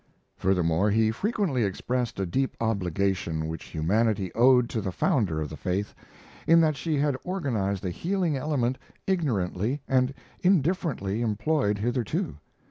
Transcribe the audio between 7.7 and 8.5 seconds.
a healing